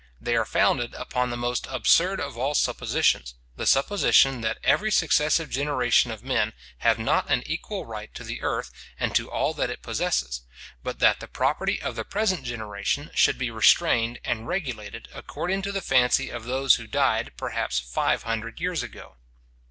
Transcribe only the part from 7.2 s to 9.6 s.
an equal right to the earth, and to all